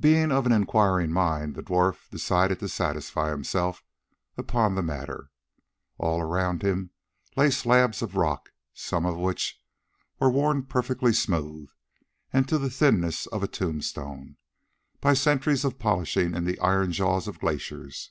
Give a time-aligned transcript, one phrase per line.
[0.00, 3.84] Being of an inquiring mind, the dwarf decided to satisfy himself
[4.36, 5.30] upon the matter.
[5.98, 6.90] All around him
[7.36, 9.62] lay slabs of rock, some of which
[10.18, 11.68] were worn perfectly smooth
[12.32, 14.36] and to the thinness of a tombstone,
[15.00, 18.10] by centuries of polishing in the iron jaws of glaciers.